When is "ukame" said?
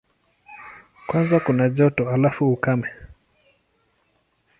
2.53-2.89